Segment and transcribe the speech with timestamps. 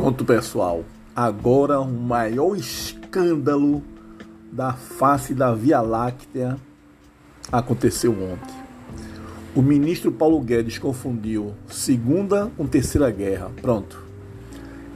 [0.00, 0.82] Pronto, pessoal.
[1.14, 3.82] Agora o maior escândalo
[4.50, 6.56] da face da Via Láctea
[7.52, 8.54] aconteceu ontem.
[9.54, 13.50] O ministro Paulo Guedes confundiu Segunda com Terceira Guerra.
[13.60, 14.02] Pronto.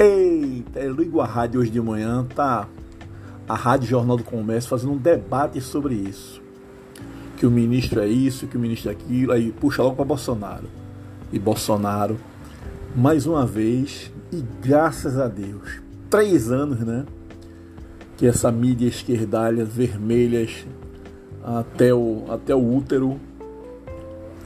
[0.00, 2.68] Eita, eu ligo a rádio hoje de manhã, tá
[3.48, 6.42] a Rádio Jornal do Comércio fazendo um debate sobre isso.
[7.36, 10.66] Que o ministro é isso, que o ministro é aquilo, aí puxa logo para Bolsonaro.
[11.32, 12.18] E Bolsonaro,
[12.96, 17.04] mais uma vez, e graças a Deus, três anos, né?
[18.16, 20.66] Que essa mídia esquerdalha, vermelhas,
[21.42, 23.18] até o, até o útero,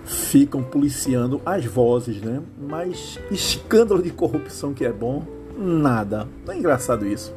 [0.05, 2.41] ficam policiando as vozes, né?
[2.61, 5.25] Mas escândalo de corrupção que é bom,
[5.59, 6.29] nada.
[6.47, 7.35] Não é engraçado isso.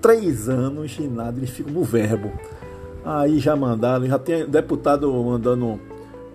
[0.00, 2.32] Três anos e nada, eles ficam no verbo.
[3.04, 5.80] Aí já mandaram, já tem deputado mandando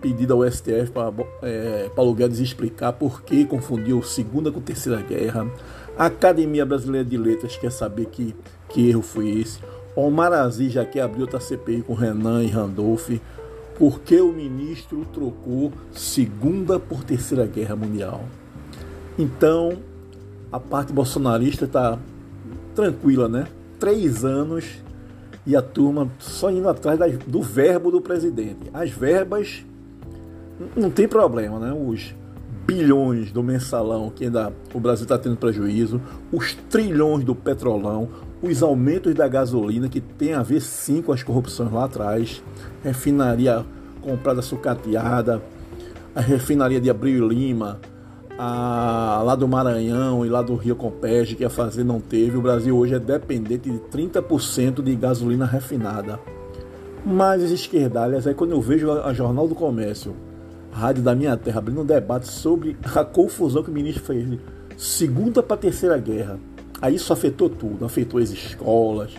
[0.04, 5.50] pedido ao STF para é, Paulo Guedes explicar por que confundiu Segunda com Terceira Guerra.
[5.98, 8.36] A Academia Brasileira de Letras quer saber que,
[8.68, 9.60] que erro foi esse.
[9.96, 13.12] Omar Aziz já quer abrir outra CPI com Renan e Randolph.
[13.78, 18.26] Por que o ministro trocou Segunda por Terceira Guerra Mundial?
[19.18, 19.78] Então,
[20.52, 21.98] a parte bolsonarista está
[22.76, 23.48] tranquila, né?
[23.80, 24.84] Três anos
[25.46, 28.70] e a turma só indo atrás do verbo do presidente.
[28.74, 29.64] As verbas
[30.76, 31.74] não tem problema, né?
[31.74, 32.14] Os
[32.66, 36.02] bilhões do mensalão que ainda o Brasil está tendo prejuízo,
[36.32, 38.08] os trilhões do petrolão,
[38.42, 42.42] os aumentos da gasolina que tem a ver sim com as corrupções lá atrás,
[42.84, 43.66] refinaria
[44.02, 45.42] comprada sucateada,
[46.16, 47.80] a refinaria de Abril Lima,
[48.38, 52.38] a, lá do Maranhão e lá do Rio Compege que ia fazer não teve.
[52.38, 56.20] O Brasil hoje é dependente de 30% de gasolina refinada.
[57.06, 60.16] Mas as esquerdalhas, aí quando eu vejo a Jornal do Comércio
[60.74, 64.40] rádio da minha terra abrindo um debate sobre a confusão que o ministro fez de
[64.76, 66.40] segunda para terceira guerra.
[66.82, 69.12] Aí isso afetou tudo, afetou as escolas,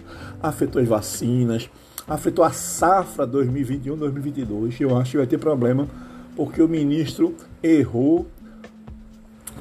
[0.43, 1.71] afetou as vacinas,
[2.07, 4.81] afetou a safra 2021-2022.
[4.81, 5.89] Eu acho que vai ter problema
[6.37, 8.27] porque o ministro errou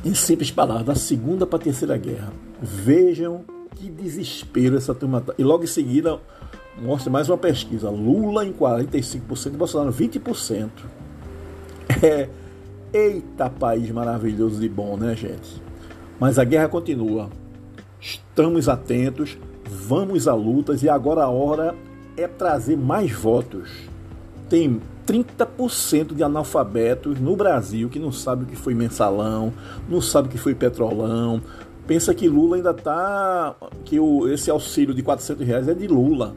[0.03, 2.33] em simples palavras, da segunda para terceira guerra.
[2.61, 5.21] Vejam que desespero essa turma.
[5.21, 5.33] Tá.
[5.37, 6.19] E logo em seguida
[6.81, 7.89] mostra mais uma pesquisa.
[7.89, 10.69] Lula em 45% e Bolsonaro 20%.
[12.01, 12.29] É,
[12.93, 15.61] eita país maravilhoso e bom, né, gente?
[16.19, 17.29] Mas a guerra continua.
[17.99, 21.75] Estamos atentos, vamos a lutas e agora a hora
[22.17, 23.69] é trazer mais votos.
[24.49, 29.53] Tem 30% de analfabetos no Brasil que não sabe o que foi mensalão,
[29.89, 31.41] não sabe o que foi petrolão.
[31.87, 33.55] Pensa que Lula ainda está.
[33.83, 36.35] que o, esse auxílio de 400 reais é de Lula.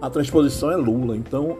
[0.00, 1.16] A transposição é Lula.
[1.16, 1.56] Então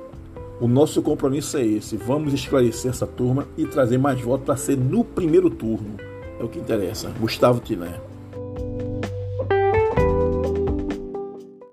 [0.61, 1.97] o nosso compromisso é esse.
[1.97, 5.97] Vamos esclarecer essa turma e trazer mais votos para ser no primeiro turno.
[6.39, 7.11] É o que interessa.
[7.21, 8.01] Gustavo Tiné.